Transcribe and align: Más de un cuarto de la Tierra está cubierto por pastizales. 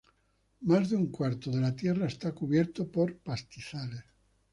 Más 0.61 0.89
de 0.89 0.95
un 0.95 1.11
cuarto 1.11 1.51
de 1.51 1.61
la 1.61 1.75
Tierra 1.75 2.07
está 2.07 2.31
cubierto 2.33 2.89
por 2.91 3.19
pastizales. 3.19 4.03